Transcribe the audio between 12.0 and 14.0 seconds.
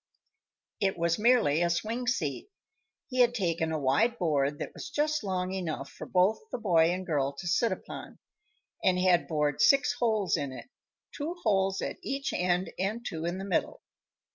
each end and two in the middle.